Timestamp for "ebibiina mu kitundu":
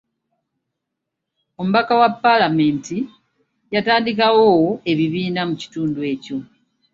4.91-5.99